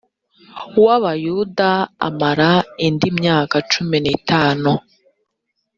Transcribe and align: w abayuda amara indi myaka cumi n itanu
w 0.83 0.85
abayuda 0.95 1.69
amara 2.07 2.51
indi 2.85 3.09
myaka 3.19 3.55
cumi 3.71 3.97
n 4.03 4.05
itanu 4.17 4.71